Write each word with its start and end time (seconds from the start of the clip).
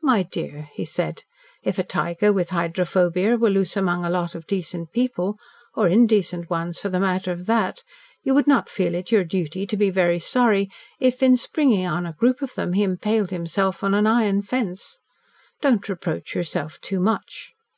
"My 0.00 0.22
dear," 0.22 0.70
he 0.72 0.86
said, 0.86 1.24
"if 1.62 1.78
a 1.78 1.82
tiger 1.82 2.32
with 2.32 2.48
hydrophobia 2.48 3.36
were 3.36 3.50
loose 3.50 3.76
among 3.76 4.02
a 4.02 4.08
lot 4.08 4.34
of 4.34 4.46
decent 4.46 4.92
people 4.92 5.36
or 5.74 5.88
indecent 5.88 6.48
ones, 6.48 6.78
for 6.78 6.88
the 6.88 6.98
matter 6.98 7.32
of 7.32 7.44
that 7.44 7.82
you 8.22 8.32
would 8.32 8.46
not 8.46 8.70
feel 8.70 8.94
it 8.94 9.12
your 9.12 9.24
duty 9.24 9.66
to 9.66 9.76
be 9.76 9.90
very 9.90 10.20
sorry 10.20 10.70
if, 11.00 11.22
in 11.22 11.36
springing 11.36 11.84
on 11.86 12.06
a 12.06 12.14
group 12.18 12.40
of 12.40 12.54
them, 12.54 12.72
he 12.72 12.82
impaled 12.82 13.28
himself 13.30 13.84
on 13.84 13.92
an 13.92 14.06
iron 14.06 14.40
fence. 14.40 15.00
Don't 15.60 15.86
reproach 15.86 16.34
yourself 16.34 16.80
too 16.80 16.98
much." 16.98 17.52